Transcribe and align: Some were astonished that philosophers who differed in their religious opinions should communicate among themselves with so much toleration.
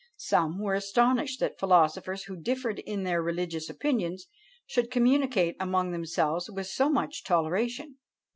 Some 0.17 0.57
were 0.59 0.73
astonished 0.73 1.39
that 1.41 1.59
philosophers 1.59 2.23
who 2.23 2.35
differed 2.35 2.79
in 2.79 3.03
their 3.03 3.21
religious 3.21 3.69
opinions 3.69 4.25
should 4.65 4.89
communicate 4.89 5.55
among 5.59 5.91
themselves 5.91 6.49
with 6.49 6.65
so 6.65 6.89
much 6.89 7.23
toleration. 7.23 7.97